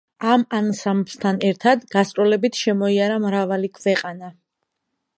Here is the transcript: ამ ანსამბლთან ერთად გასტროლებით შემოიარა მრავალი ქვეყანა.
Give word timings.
ამ 0.35 0.45
ანსამბლთან 0.59 1.37
ერთად 1.51 1.85
გასტროლებით 1.97 2.59
შემოიარა 2.65 3.23
მრავალი 3.29 3.75
ქვეყანა. 3.81 4.37